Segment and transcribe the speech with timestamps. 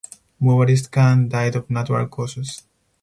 [0.41, 2.63] Mubariz Khan died of natural causes.